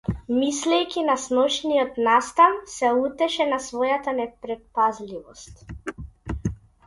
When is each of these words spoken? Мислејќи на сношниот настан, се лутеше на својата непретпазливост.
Мислејќи 0.35 1.01
на 1.09 1.15
сношниот 1.23 1.99
настан, 2.07 2.55
се 2.75 2.89
лутеше 3.01 3.47
на 3.51 3.59
својата 3.67 4.15
непретпазливост. 4.21 5.65